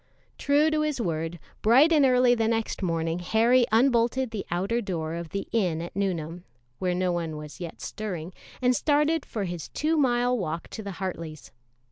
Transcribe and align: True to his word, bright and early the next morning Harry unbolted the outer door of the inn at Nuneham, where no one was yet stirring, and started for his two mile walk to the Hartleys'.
True 0.39 0.71
to 0.71 0.81
his 0.81 0.99
word, 0.99 1.37
bright 1.61 1.93
and 1.93 2.03
early 2.05 2.33
the 2.33 2.47
next 2.47 2.81
morning 2.81 3.19
Harry 3.19 3.67
unbolted 3.71 4.31
the 4.31 4.47
outer 4.49 4.81
door 4.81 5.13
of 5.13 5.29
the 5.29 5.47
inn 5.51 5.79
at 5.79 5.95
Nuneham, 5.95 6.43
where 6.79 6.95
no 6.95 7.11
one 7.11 7.37
was 7.37 7.59
yet 7.59 7.81
stirring, 7.81 8.33
and 8.63 8.75
started 8.75 9.27
for 9.27 9.43
his 9.43 9.67
two 9.69 9.97
mile 9.97 10.35
walk 10.35 10.69
to 10.69 10.81
the 10.81 10.93
Hartleys'. 10.93 11.51